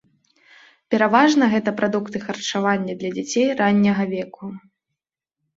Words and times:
Пераважна 0.93 1.49
гэта 1.53 1.73
прадукты 1.81 2.17
харчавання 2.25 2.97
для 3.03 3.13
дзяцей 3.19 3.47
ранняга 3.61 4.03
веку. 4.15 4.51